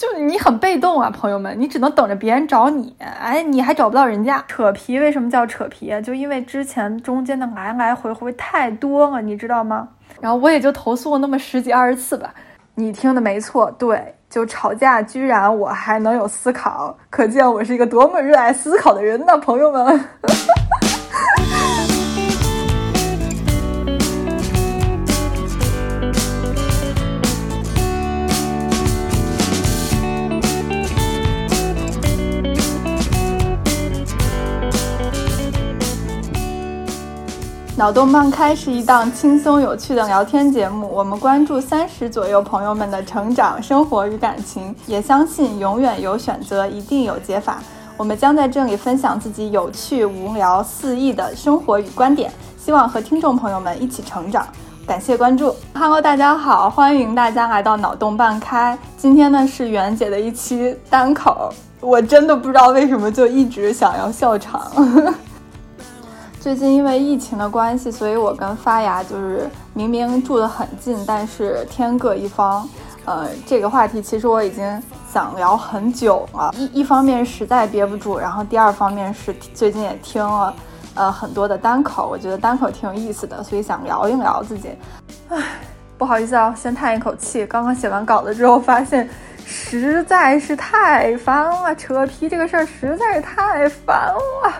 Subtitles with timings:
[0.00, 4.42] 就你很被动啊，朋友们，你只能等着别人找你，哎，你还找不到人家。
[4.48, 5.92] 扯皮为什么叫扯皮？
[6.00, 9.86] 就因为之前中间的来来回回太多了，你知道吗？
[10.18, 12.32] 然后我也就投诉了那么十几二十次吧。
[12.76, 20.00] 你听的没错，对，就吵架，居然我还能有思考，可见我是一个多么热爱思考的人呢，朋友们。
[37.80, 47.62] 脑洞半开是一档轻松有趣的聊天节目，我们关注三十左右朋友们的成长、生活与感情，也相信永远有选择，一定有解法。
[47.96, 52.30] 我们将在这里分享自己有趣、无聊、肆意的生活与观点，
[52.62, 54.46] 希望和听众朋友们一起成长。
[54.86, 58.78] 感谢关注，Hello，大家好，欢迎大家来到脑洞半开。
[58.98, 64.70] 今天呢是袁姐的一期单口，我真的不知道为什么就一直想要笑场。
[66.40, 72.66] 最近因为疫情的关系，所以我跟发芽就是明明住得很近，但是天各一方。
[73.04, 74.82] 呃，这个话题其实我已经
[75.12, 76.50] 想聊很久了。
[76.56, 80.54] 一一方面实在憋不住，然后第二方面是最近也听了
[80.94, 84.70] 呃很多的单口，我觉得单口挺有意思的，所以想聊一聊自己。
[85.28, 85.42] 唉，
[85.98, 87.44] 不好意思啊，先叹一口气。
[87.44, 89.06] 刚刚写完稿子之后，发现
[89.44, 94.52] 实在是太烦了，扯皮这个事儿实在是太烦了。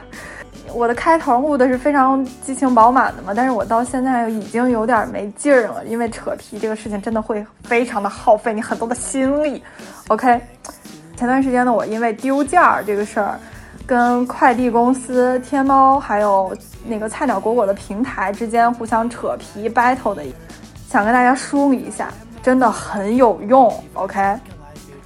[0.74, 9.62] 我的开头录的是非常激情饱满的嘛，但是我到现在已经有点没劲儿了，因为扯皮这个事情真的会非常的耗费你很多的心力。
[10.08, 10.40] OK，
[11.16, 13.38] 前段时间呢，我因为丢件儿这个事儿，
[13.86, 20.22] 跟快递公司、天猫还有那个菜鸟果果的平台之间互相扯皮 battle 的，
[20.88, 22.08] 想跟大家梳理一下，
[22.42, 23.72] 真的很有用。
[23.94, 24.36] OK，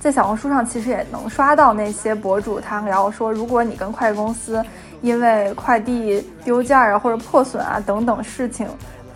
[0.05, 4.62] 在小红书上其实也能刷到那些博主他聊说，如果你跟快递公司。
[5.02, 8.66] 因为快递丢件啊或者破损啊等等事情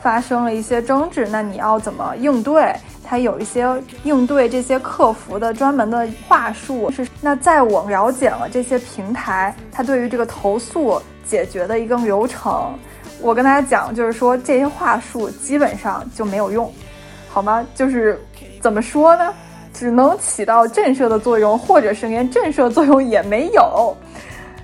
[0.03, 2.76] 发生了一些争执，那你要怎么应对？
[3.03, 3.66] 它有一些
[4.04, 6.91] 应对这些客服的专门的话术。
[6.91, 12.75] 是那在我了解了这些平台，它对于这个投诉解决的一个流程，
[13.22, 16.70] 我跟大家讲，就是说这些话术基本上就没有用，
[17.31, 17.66] 好吗？
[17.75, 18.20] 就是
[18.60, 19.32] 怎么说呢？
[19.78, 23.97] 只能起到震慑的作用，或者是连震慑作用也没有。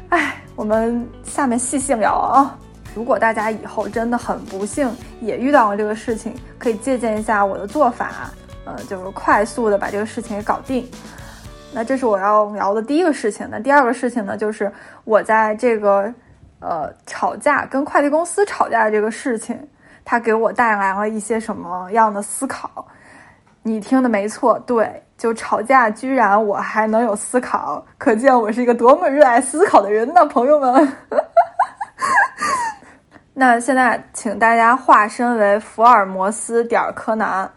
[0.08, 0.40] 唉。
[0.56, 2.56] 我们下面细细聊啊！
[2.94, 4.88] 如果大家以后真的很不幸
[5.20, 8.30] 也遇到了这个事情，可以借鉴一下我的做法，
[8.64, 10.88] 呃，就是快速的把这个事情给搞定。
[11.72, 13.48] 那这是我要聊的第一个事情。
[13.50, 14.70] 那第二个事情呢，就是
[15.02, 16.14] 我在这个
[16.60, 19.58] 呃吵架跟快递公司吵架的这个事情，
[20.04, 22.86] 它给我带来了一些什么样的思考？
[23.64, 25.02] 你听的没错，对。
[25.16, 30.96] 就吵架，居然我还能有思考，可见我是一个多么热爱思考的人呢，朋友们。
[33.36, 37.50] 那现在，请大家化身为福尔摩斯点柯南，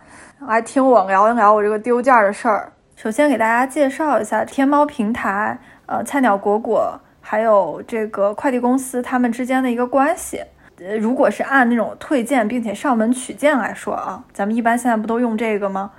[0.48, 2.72] 来听我聊一聊我这个丢件的事儿。
[2.96, 10.42] 首先给大家介绍一下天猫平台、呃菜鸟果果还有这个快递公司他们之间的一个关系。
[10.80, 15.92] 呃，如果是按那种退件并且上门取件来说啊，咱们一般现在不都用这个吗？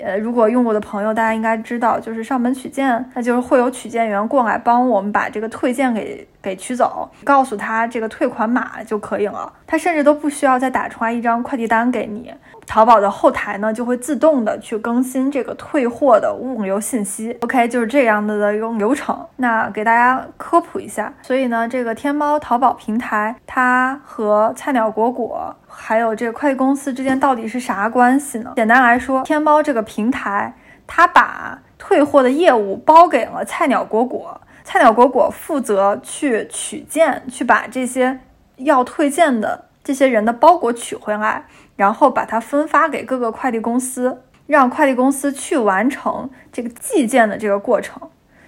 [0.00, 12.34] 呃，如果用过的朋友，大家应该知道，就是上门取件，那就是会有取件员过来帮我们把这个退件给给取走，告诉他这个退款码就可以了，他甚至都不需要再打出来一张快递单给你。
[12.66, 17.36] 淘宝的后台呢，就会自动的去更新这个退货的物流信息。
[17.42, 19.18] OK，就是这样的的一个流程。
[19.36, 28.52] 那给大家科普一下，所以呢，这个天猫淘宝平台，它和菜鸟果果还有这个快递公司之间到底是啥关系呢？
[28.56, 30.54] 简单来说，天猫这个平台，
[30.86, 38.20] 它把退货的业务包给了菜鸟果果，菜鸟果果负责去取件，去把这些
[38.56, 41.44] 要退件的这些人的包裹取回来。
[41.74, 48.00] 然后把它分发给各个快递公司，让快递公司去完成这个寄件的这个过程。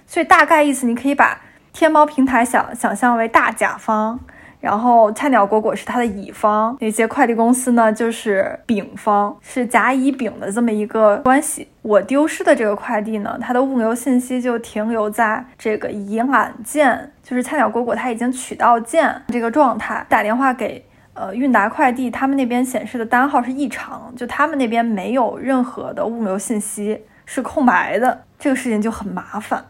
[0.05, 1.41] 所以大概意思，你可以把
[1.73, 4.19] 天猫平台想想象为大甲方，
[4.65, 11.67] 然后菜鸟果果是它的乙方，那些快递公司呢就是丙方，是甲乙丙的这么一个关系。
[11.83, 20.83] 我丢失的这个快递呢，它的物流信息就停留在这个已揽件，就是菜鸟果果它已经取到件这个状态，打电话给。
[21.17, 28.23] 呃，韵达快递他们那边显示的单号是异常，就他们那边没有任何的物流信息，是空白的。
[28.37, 29.63] 这个事情就很麻烦。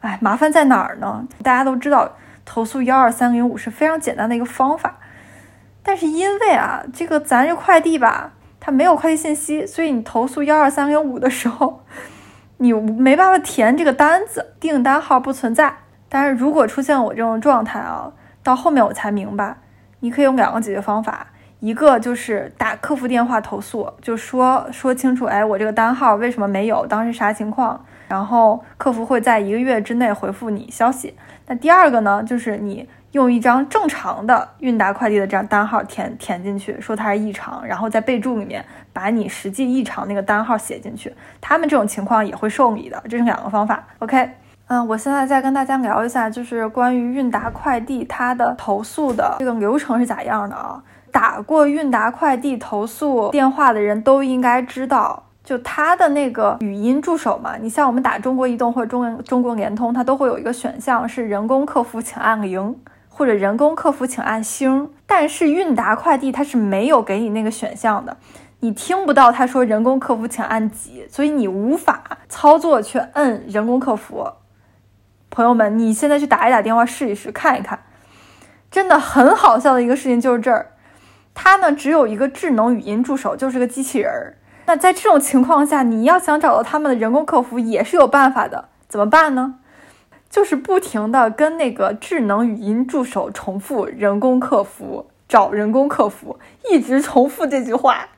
[0.00, 1.24] 哎，麻烦在哪儿呢？
[1.44, 2.10] 大家都知道，
[2.44, 4.98] 投诉幺二三零五是非常简单的一个方法，
[5.82, 11.84] 但是因为啊，这个咱这快递吧，它没有快递信息，所以你投诉幺二三零五的时候，
[12.58, 15.74] 你没办法填这个单子，订单号不存在。
[16.08, 18.12] 但是如果出现我这种状态啊，
[18.42, 19.56] 到后面我才明白，
[20.00, 21.26] 你可以用两个解决方法，
[21.58, 31.14] 一个就是打客服电话投诉，就说说清楚，哎，我这个单号为什么没有，当时啥情况，然后客服会在一个月之内回复你消息。
[31.46, 43.02] 那第二个呢，就是你用一张正常的韵达快递的这样单号填填进去，说它是异常，然后在备注里面把你实际异常那个单号写进去，他们这种情况也会受理的。
[43.08, 44.30] 这是两个方法，OK。
[44.66, 50.82] 嗯，我现在再跟大家聊一下，就是关于韵达快递它的投诉的这个流程是咋样的啊？
[51.12, 62.74] 打过韵达快递投诉电话的人都应该知道，就它的那个语音助手嘛，你像我们打中国移动或者中中国联通，它都会有一个选项是人工客服请按零
[63.10, 68.16] 或者人工客服请按星，但是韵达快递它是没有给你那个选项的，
[68.60, 74.26] 你听不到他说人工客服请按几，所以你无法操作去摁人工客服。
[75.28, 77.78] 朋友们，你现在去打一打电话试一试，看一看，
[78.70, 80.70] 真的很好笑的一个事情就是这儿，
[81.34, 84.38] 它呢只有一个智能语音助手，就是个机器人儿。
[84.66, 89.56] 那在这种情况下，你要想找到他们的人工客服也是有办法的，怎么办呢？
[90.30, 96.38] 就是不停的跟那个智能语音助手重复“人工客服找人工客服”，
[96.68, 98.08] 一直重复这句话，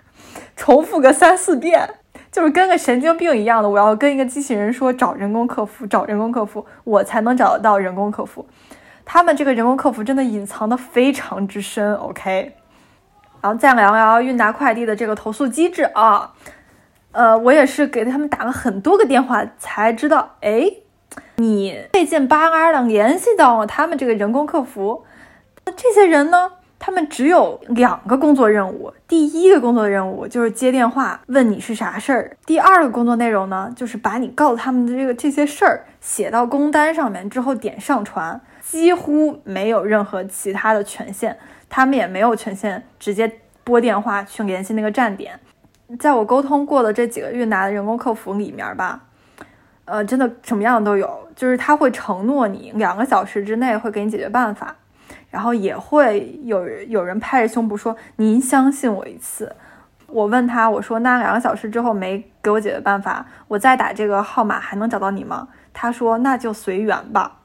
[0.56, 1.88] 重复个三四遍。
[2.32, 8.46] 就是跟个神经病一样的，我要跟一个机器人说找人工客服，找人工客服，我才能找得到人工客服。
[9.04, 12.52] 他们这个人工客服真的隐藏的非常之深，OK。
[13.46, 16.32] 然后再聊聊韵达快递的这个投诉机制啊，
[17.12, 20.68] 呃，我也是给他们打了很多个电话才知道，哎，
[21.36, 25.04] 你费劲巴拉的联系到了他们这个人工客服，
[25.64, 26.50] 那这些人呢？
[26.86, 41.36] 他们只有两个工作任务，第一个工作任务就是接电话问你是啥事儿，第二个工作内容呢，就是把你告诉他们的这个这些事儿写到工单上面之后点上传，几乎没有任何其他的权限，
[41.68, 45.40] 他们也没有权限直接拨电话去联系那个站点。
[45.98, 49.02] 在我沟通过的这几个韵达的人工客服里面吧，
[49.86, 54.76] 呃，真的什么样都有，就是他会承诺你两个小时之内会给你解决办法。
[55.30, 59.54] 然后也会有有人拍着胸脯说：“您相信我一次。”
[60.06, 67.38] 我问他：“我说那两个小时之后没给我解决办法，我再打这个号码还能找到你吗？”他说：“那就随缘吧。”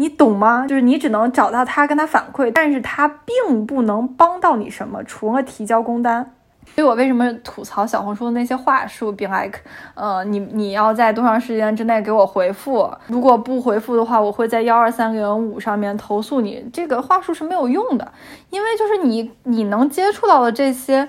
[0.00, 0.64] 你懂吗？
[0.68, 6.34] 就是你只能找到他跟他反馈，但是他并不能帮到你什么，除了提交工单。
[6.74, 9.58] 所以我为什么吐槽小红书的那些话术，be like，
[9.94, 12.88] 呃，你你要在多长时间之内给我回复？
[13.08, 16.64] 如果不回复的话，我会在幺二三零五上面投诉你。
[16.72, 18.12] 这个话术是没有用的，
[18.50, 21.08] 因为就是你你能接触到的这些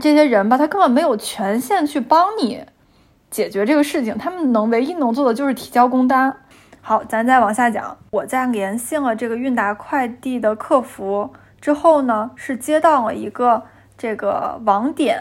[0.00, 2.64] 这些人吧，他根本没有权限去帮你
[3.30, 6.34] 解决这个事情，他们能唯一能做的就是提交工单。
[6.80, 11.28] 好，咱再往下讲，我在联系了这个韵达快递的客服
[11.60, 13.64] 之后呢，是接到了一个。
[13.98, 15.18] 这个网点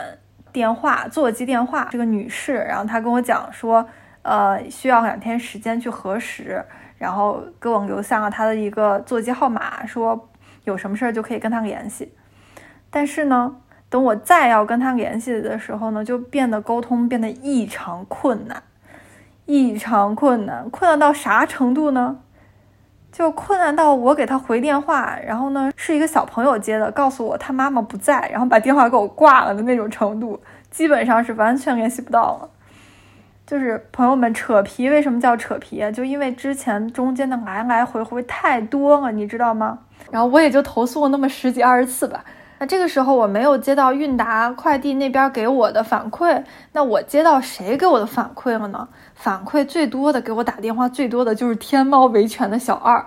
[0.53, 3.85] 电话座机电话，这个女士，然后她跟我讲说，
[4.21, 6.63] 呃，需要两天时间去核实，
[6.97, 10.29] 然后给我留下了她的一个座机号码，说
[10.63, 12.13] 有什么事儿就可以跟她联系。
[12.89, 13.56] 但是呢，
[13.89, 18.62] 等我再要跟她联系的时候呢，就变得沟通变得异常困难，
[19.45, 22.19] 异常困难，困难到啥程度呢？
[23.11, 32.49] 就困难到我给他回电话，然后呢是一个小朋友接的，告诉我他妈妈不在，然后把电话给我挂了的那种程度，基本上是完全联系不到了。
[33.45, 35.90] 就是朋友们扯皮，为什么叫扯皮啊？
[35.90, 39.80] 就因为之前中间的来来回回太多了，你知道吗？
[40.11, 42.23] 然后我也就投诉了那么十几二十次吧。
[42.59, 48.87] 那这个时候我没有接到韵达快递那边给我的反馈，那我接到谁给我的反馈了呢？
[49.14, 53.06] 反馈最多的，给我打电话最多的就是天猫维权的小二。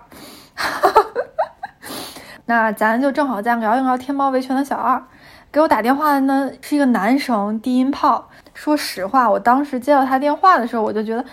[2.46, 5.02] 那咱就正好再聊一聊天猫维权的小二，
[5.50, 8.28] 给我打电话的呢是一个男生，低音炮。
[8.54, 11.24] 说实话，我当时接到他电话的时候，我就觉得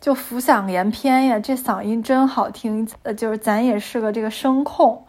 [0.00, 2.86] 就浮想联翩呀，这嗓音真好听。
[3.02, 5.04] 呃，就是咱也是个这个声控，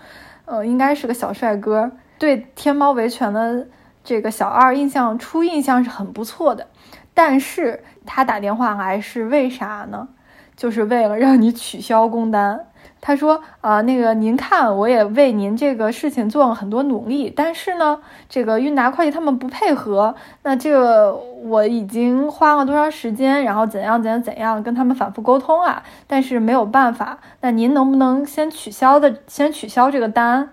[0.45, 1.91] 呃，应该是个小帅哥。
[2.21, 3.65] 对天猫维权的
[4.03, 6.67] 这个小二印象初印象是很不错的，
[7.15, 10.07] 但是他打电话来是为啥呢？
[10.55, 12.67] 就是为了让你取消工单。
[13.01, 17.99] 他说：“啊，那个您看，我也为您这个事情做了很多努力，但是呢，
[18.29, 20.13] 这个韵达快递他们不配合。
[20.43, 27.17] 那这个我已经花了多长时间，然后怎样怎样怎样跟他们反复沟通啊，但是没有办法。
[27.39, 30.49] 那您能不能先取消的，先取消这个单？”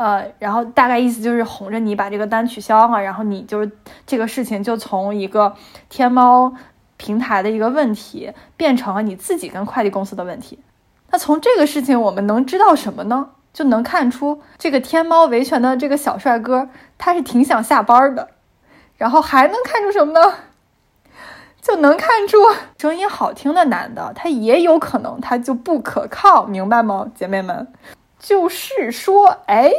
[0.00, 3.70] 呃，然后大概意思就是哄着你把这个单取消了，然后你就是
[4.06, 5.54] 这个事情就从一个
[5.90, 6.54] 天猫
[6.96, 10.58] 平台的一个问题，变成了你自己跟快递公司的问题。
[11.10, 13.32] 那从这个事情我们能知道什么呢？
[13.52, 18.30] 就能看出这个天猫维权的这个小帅哥，他是挺想下班的。
[18.96, 20.34] 然后还能看出什么呢？
[21.60, 22.38] 就能看出
[22.78, 27.68] 声音好听的男的，他也有可能他就不可靠，明白吗，姐妹们？
[28.18, 29.70] 就是说，哎，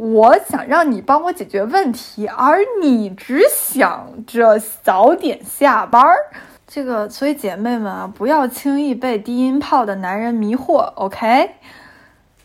[0.00, 6.16] 我想让你帮我解决问题，而你只想着早点下班儿。
[6.66, 11.50] 这个，所以姐妹们啊，不要轻易被低音炮的男人迷惑，OK？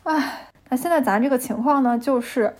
[0.03, 2.53] 哎，那现在咱这个情况呢，就是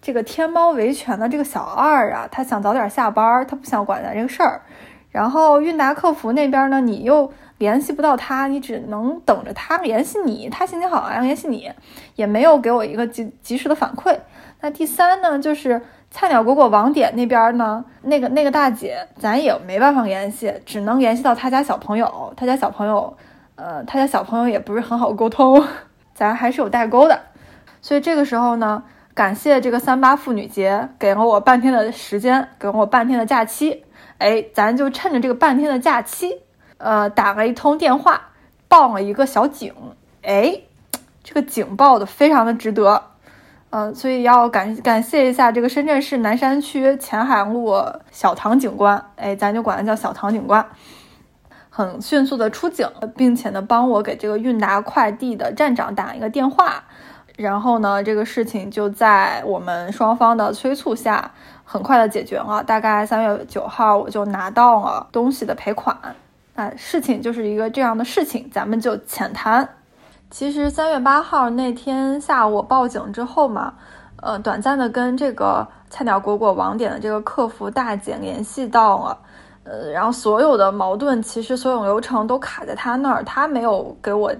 [0.00, 4.62] 这个天猫维权的这个小二啊，他想早点下班儿，他不想管咱这个事儿。
[5.10, 11.70] 然后韵达客服那边呢，你又联系不到他，你只能等着他联系你，他心情好啊联系你，
[12.14, 14.16] 也没有给我一个及及时的反馈。
[14.60, 23.16] 那第三呢，就是菜鸟果果网点那边呢，那个那个大姐，咱也没办法联系，只能联系到他家小朋友，他家小朋友，
[23.54, 25.64] 呃，他家小朋友也不是很好沟通，
[26.14, 27.20] 咱还是有代沟的。
[27.80, 28.82] 所以这个时候呢，
[29.14, 33.84] 感谢这个三八妇女节给了我半天的时间，给了我半天的假期。
[34.18, 36.40] 哎，咱就趁着这个半天的假期，
[36.78, 38.20] 呃，打了一通电话，
[38.66, 39.72] 报了一个小警。
[40.22, 40.62] 哎，
[41.22, 43.00] 这个警报的非常的值得，
[43.70, 47.74] 嗯，所以要感感谢一下这个深圳市南山区前海路
[48.10, 49.04] 小唐警官。
[49.16, 50.64] 哎，咱就管他叫小唐警官，
[51.68, 56.82] 很迅速的出警，并且呢，帮我给这个韵达快递的站长打一个电话。
[57.36, 61.30] 然后呢，这个事情就在我们双方的催促下，
[61.62, 62.64] 很快的解决了。
[62.64, 65.96] 大概三月九号，我就拿到了东西的赔款。
[66.56, 69.68] 那事情就是一个这样的事情，咱们就浅谈。
[70.30, 73.72] 其实三月八号那天下午我报警之后嘛，
[74.16, 79.18] 呃，短暂的跟这个菜鸟果果网点的这个客服大姐联系到了，
[79.64, 84.32] 呃，然后所有的矛盾，其实所有流程都卡在他那儿，他没有给我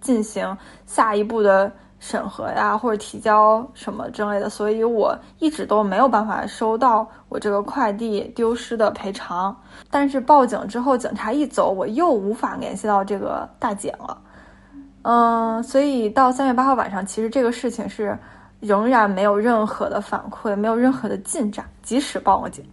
[0.00, 0.56] 进行
[0.86, 1.70] 下一步的。
[2.02, 9.54] 审核呀，或者提交什么之类的，所以我一直都没有办法收到我这个快递丢失的赔偿。
[9.90, 14.16] 但是报警之后，警察一走，我又无法联系到这个大姐了。
[15.02, 18.18] 嗯，所以到三月八号晚上，其实这个事情是
[18.60, 21.64] 仍然没有任何的反馈，没有任何的进展。
[21.82, 22.64] 即使报了警，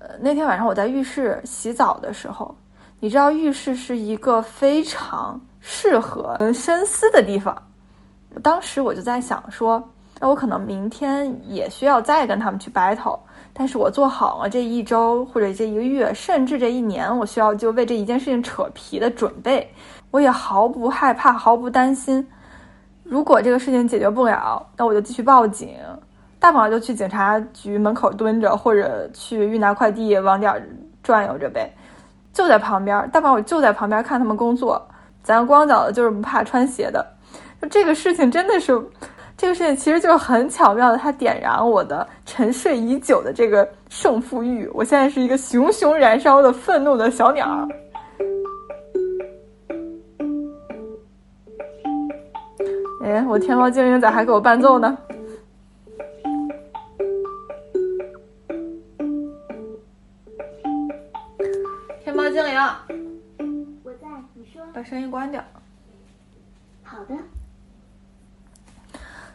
[0.00, 2.54] 呃，那天晚上我在浴室洗澡的时候，
[2.98, 7.56] 你知道浴室是一个非常适合深思的地方。
[8.42, 9.82] 当时我就在想说，
[10.18, 13.18] 那我可能明天也需要再跟他们去 battle，
[13.52, 19.72] 但是我做好了这一周或者这一个月，甚至这一年，我需要就为这一件事情扯皮的准备，
[20.10, 22.26] 我也毫不害怕，毫不担心。
[23.02, 25.76] 如果这个事情解决不了，那我就继续报警，
[26.38, 30.52] 大不了就去警察局门口蹲着，或者去运达快递网点
[31.02, 31.72] 转悠着呗，
[32.32, 34.80] 就在旁边，大不了我就在旁边看他们工作。
[35.22, 37.04] 咱光脚的就是不怕穿鞋的。
[37.68, 38.80] 这个事情真的是，
[39.36, 44.66] 这个事情其实就是很巧妙的，它点燃我的沉睡已久的这个胜负欲。
[44.72, 47.68] 我现在是一个熊熊燃烧的愤怒的小鸟。
[53.10, 54.96] 哎，我天猫精灵咋还给我伴奏呢？
[62.04, 62.54] 天猫精灵，
[63.82, 64.62] 我在，你说。
[64.72, 65.42] 把声音关掉。
[66.84, 67.14] 好的。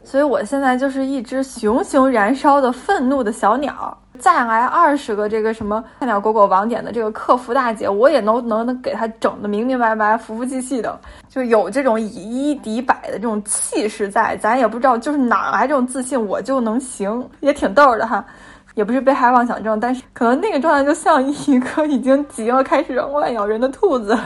[0.06, 18.26] 所以我现在就是一只熊熊燃烧的愤怒的小鸟，再来二十个这个什么菜鸟果果网点的这个客服大姐，我也能能能给他整的明明白白、服服气气的，就有这种以一敌百的这种气势在，咱也不知道就是哪来这种自信，我就能行，也挺逗的哈，
[18.74, 24.18] 也不是被害妄想症，但是可能那个状态就像一个已经急了开始乱咬人的兔子。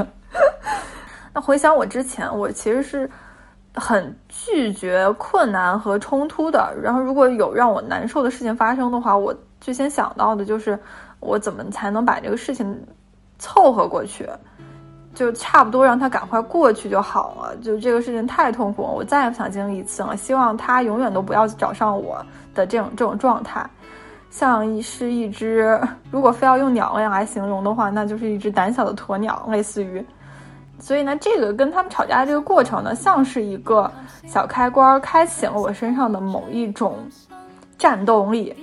[1.33, 3.09] 那回想我之前，我其实是。
[3.75, 10.77] 很拒绝困难和冲突的，然后如果有让我难受的事情发生的话，我最先想到的就是
[11.19, 12.79] 我怎么才能把这个事情
[13.37, 14.27] 凑合过去，
[15.13, 17.55] 就差不多让他赶快过去就好了。
[17.57, 20.15] 就这个事情太痛苦了，我再也不想经历一次了。
[20.15, 23.69] 希望他永远都不要找上我的这种这种状态，
[24.29, 30.05] 像一是一只，如果非要用鸟类来形容的话，那就是一只胆小的鸵鸟，类似于。
[30.79, 33.91] 所以呢，这个跟他们吵架的这个过程呢，像是一个
[34.25, 36.97] 小开关，开启了我身上的某一种
[37.77, 38.55] 战斗力。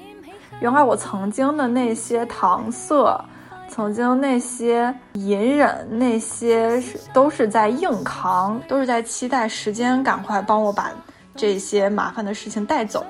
[0.60, 3.24] 原来我曾经的那些搪塞，
[3.68, 10.90] 曾经那些隐忍，那些是都是在硬扛，都是在期待时间赶快帮我把
[11.34, 13.04] 这些麻烦的事情带走，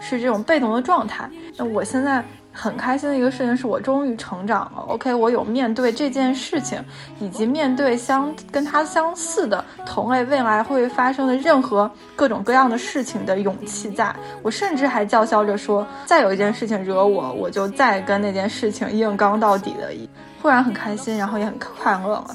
[0.00, 1.28] 是这种被动的状态。
[1.58, 2.24] 那我现在
[2.58, 4.82] 很开心的一个事情是我终于成长了。
[4.88, 6.82] OK，我有面对这件事情，
[7.20, 13.90] 以及面对相跟他相似的同类未来会发生的任何各种各样的事情的勇气。
[13.90, 19.92] 在我甚至还叫嚣着说，再有一件事情惹我，我就再跟那件事情硬刚到底的。
[20.40, 22.34] 忽然很开心，然后也很快乐了。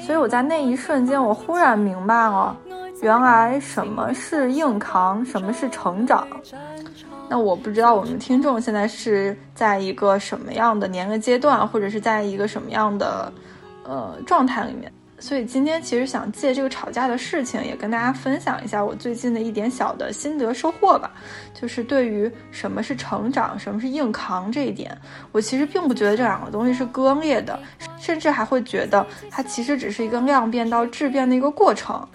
[0.00, 2.56] 所以我在那一瞬间，我忽然明白了，
[3.00, 6.26] 原来什么是硬扛，什么是成长。
[7.28, 13.32] 那我不知道我们听众现在是在一个什么样的年龄阶段，或者是在一个什么样的
[13.84, 14.92] 呃状态里面。
[15.18, 21.10] 所以今天其实想借这个吵架的事情，也跟大家分享一下我最近的一点小的心得收获吧。
[21.54, 24.96] 就是对于什么是成长，什么是硬扛这一点，
[25.32, 27.58] 我其实并不觉得这两个东西是割裂的，
[27.98, 32.06] 甚至还会觉得它其实只是一个量变到质变的一个过程。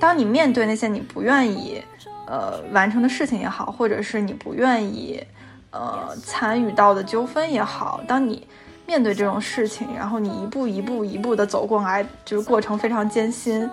[0.00, 1.82] 当你面对那些你不愿意。
[2.30, 5.18] 呃，完成的事情也好，或者是你不愿意，
[5.70, 8.46] 呃，参与到的纠纷也好，当你
[8.86, 13.66] 面对这种事情，然后你一步一步一步的走过来，就是过程非常艰辛，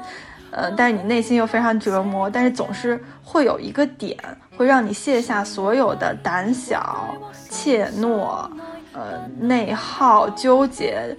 [0.52, 4.18] 呃，但是你内心又非常折磨，但是总是会有一个点
[4.56, 7.14] 会让你卸下所有的胆小、
[7.50, 8.50] 怯懦、
[8.94, 11.14] 呃，内耗、纠结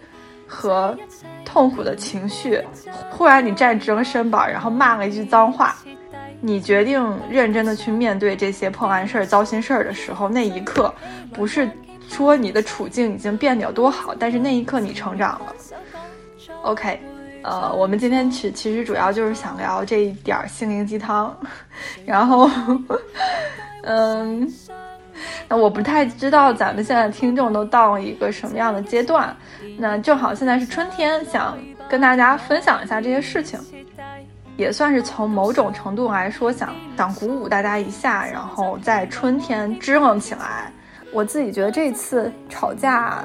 [0.47, 0.97] 和
[1.45, 2.65] 痛苦的情绪，
[3.11, 5.77] 忽然你站直了身板，然后骂了一句脏话。
[6.47, 10.95] 你决定认真的去面对这些破完事儿、糟心事儿的时候，那一刻，
[11.35, 11.69] 不是
[12.09, 15.53] 说你的处境已经变得有多好，但是那一刻你成长了。
[16.63, 17.01] OK，
[17.43, 21.37] 呃，我们今天其其实主要就是想聊这一点儿心灵鸡汤，
[22.07, 22.49] 然后，
[23.83, 24.49] 嗯，
[25.49, 29.37] 那我不太知道咱们现在听众都到了一个什么样的阶段，
[29.79, 33.59] 那正好现在是春天，想跟大家分享一下这些事情。
[34.57, 40.73] 也算是从某种程度来说，想想鼓舞大家一下，然后在春天支棱起来。
[41.13, 43.25] 我自己觉得这次吵架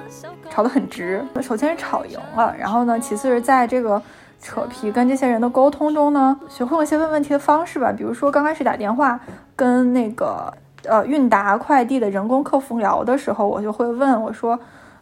[0.49, 4.01] 吵得很值，首先是吵赢了，然后呢，其次是在这个
[4.41, 7.91] 扯皮跟这些人的沟通中呢，学会了一些问问题的方式吧。
[7.91, 9.19] 比如说刚开始打电话
[9.55, 14.59] 跟那个呃韵达快递的人工客服聊的时候，我就会问我说。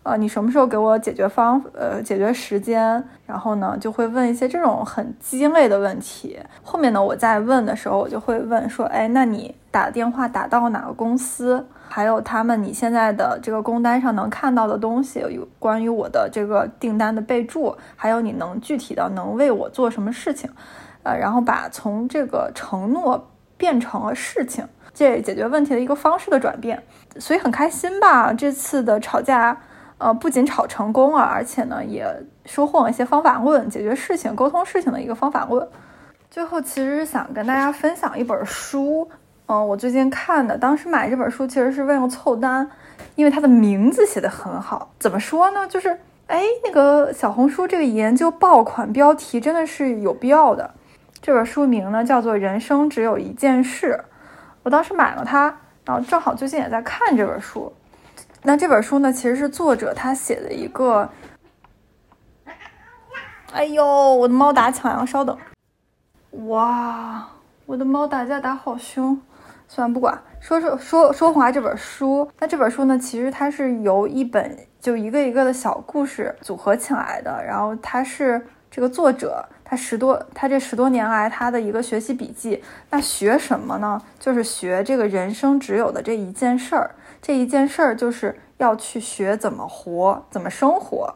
[0.09, 3.03] 呃，你什么时候给我解决方呃解决时间？
[3.27, 6.39] 然后呢，就会问一些这种很鸡肋的问题。
[6.63, 11.63] 后面呢，我在问的时候，我就会问说，哎，那你打电话打到哪个公司？
[11.87, 20.49] 还有他们你现在的这个工单上能看到的东西，有关于我的这个订单的备注，还有你能具体的能为我做什么事情？
[21.03, 26.81] 呃，然后把从这个承诺变成了事情，这解决问题的一个方式的转变。
[27.19, 28.33] 所以很开心吧？
[28.33, 29.55] 这次的吵架。
[29.99, 32.07] 呃，不仅吵成功了，而且呢，也
[32.45, 35.67] 收获了一些方法论，解决事情、沟通事情的一个方法论。
[36.31, 39.09] 最后，其实想跟大家分享一本书，
[39.47, 42.69] 嗯，我最近看的，当时买这本书其实是为了凑单，
[43.15, 44.93] 因为它的名字写的很好。
[44.99, 45.67] 怎么说呢？
[45.67, 50.71] 就是，哎，那个小红书这个研究爆款标题真的是有必要的。
[51.21, 53.99] 这本书名呢叫做《人生只有一件事》，
[54.63, 57.73] 我当时买了它，然后正好最近也在看这本书。
[58.43, 61.09] 那这本书呢，其实是作者他写的一个。
[63.51, 63.83] 哎呦，
[64.15, 65.37] 我的猫打抢羊，稍等。
[66.47, 67.27] 哇，
[67.65, 69.19] 我的猫打架打好凶，
[69.67, 70.21] 算了不管。
[70.39, 77.43] 说说说说回这本书，那这本书呢，其实它是由一本就一个一个的小故事组合起来的。
[77.43, 82.63] 然后它是这个作者，他十多他这十多年来他的一个学习笔记。
[82.89, 84.01] 那学什么呢？
[84.19, 86.95] 就是学这个人生只有的这一件事儿。
[87.21, 91.13] 这一件事儿就是要去学怎么活，怎么生活，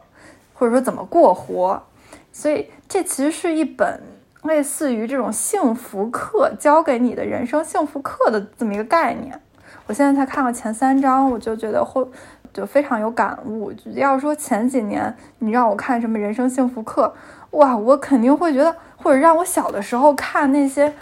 [0.52, 1.82] 或者说怎么过活。
[2.30, 4.00] 所以这其实是一本
[4.44, 9.40] 类似于这种幸福课，教给你的人生幸福课的这么一个概念。
[9.86, 12.06] 我现在才看了前三章，我就觉得会
[12.52, 13.72] 就非常有感悟。
[13.94, 17.14] 要说前几年你让我看什么人生幸福课，
[17.54, 20.92] 哇，我肯定会觉得，或者让我小的时候看那些。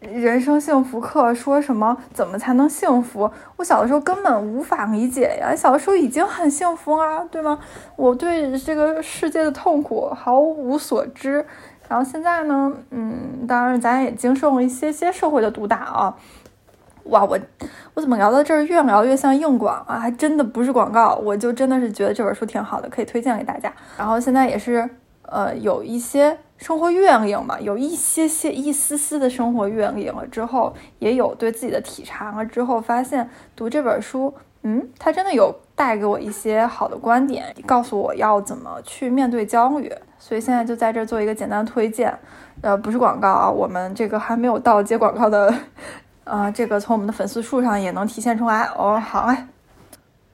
[0.00, 1.96] 人生幸福课说什么？
[2.14, 3.28] 怎么才能幸福？
[3.56, 5.52] 我小的时候根本无法理解呀！
[5.56, 7.58] 小的时候已经很幸福啊，对吗？
[7.96, 11.44] 我对这个世界的痛苦毫无所知。
[11.88, 16.16] 然后现在呢，嗯，当然咱也经受了一些些社会的毒打啊。
[17.06, 17.36] 哇，我
[17.94, 19.98] 我怎么聊到这儿越聊越像硬广啊？
[19.98, 23.72] 还真的不是广告，我就真的是觉得这本书挺好的，可以推荐给大家。
[23.96, 24.88] 然后现在也是
[25.30, 26.38] 呃有一些。
[26.58, 39.88] 生活阅历嘛，有一些些、一丝丝的生活阅历了之后，也有对自己的体察了之后，发现读这本书，嗯，它真的有带给我一些好的观点，告诉我要怎么去面对焦虑。
[40.18, 42.12] 所以现在就在这做一个简单推荐，
[42.60, 45.54] 呃，不是广告啊，我们这个还没有到接广告的，
[46.24, 48.98] 呃，这个从我们的粉丝数上也能体现出来哦。
[48.98, 49.36] 好嘞，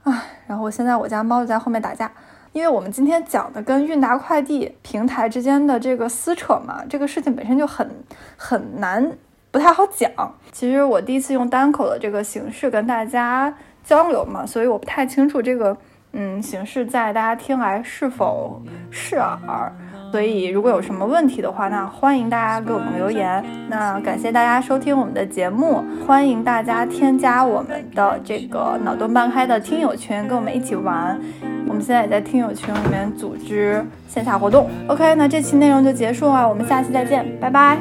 [0.05, 0.13] 唉，
[0.47, 2.09] 然然后现在我家猫就在后面打架。
[2.55, 7.91] 因为我们今天讲的跟韵达快递平台之间的这个撕扯嘛，这个事情本身就很
[8.37, 9.13] 很难，
[9.51, 10.09] 不太好讲。
[10.53, 15.77] 其实我第一次用单口的这个形式跟大家交流嘛，所以我不太清楚这个
[16.13, 19.73] 嗯形式在大家听来是否适耳。
[20.15, 23.45] 所以如果有什么问题的话，那欢迎大家给我们留言。
[23.69, 31.21] 那感谢大家收听我们的节目，欢迎大家添加我们的这个脑洞半开的听友群，跟我们一起玩。
[31.67, 34.71] 我们现在也在听友群里面组织线下活动。
[34.87, 37.77] OK，那这期内容就结束了，我们下期再见，拜拜。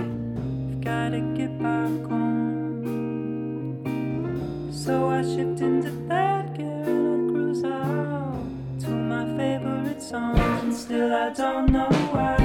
[4.72, 8.03] So I shipped into that gear and I cruise out
[10.12, 12.43] and still I don't know why.